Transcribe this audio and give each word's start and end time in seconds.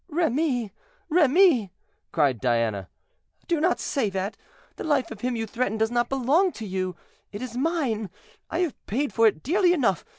"Remy! 0.07 0.73
Remy!" 1.09 1.71
cried 2.11 2.41
Diana, 2.41 2.89
"do 3.47 3.61
not 3.61 3.79
say 3.79 4.09
that. 4.09 4.35
The 4.77 4.83
life 4.83 5.11
of 5.11 5.21
him 5.21 5.35
you 5.35 5.45
threaten 5.45 5.77
does 5.77 5.91
not 5.91 6.09
belong 6.09 6.51
to 6.53 6.65
you—it 6.65 7.39
is 7.43 7.55
mine—I 7.55 8.59
have 8.61 8.85
paid 8.87 9.13
for 9.13 9.27
it 9.27 9.43
dearly 9.43 9.73
enough. 9.73 10.03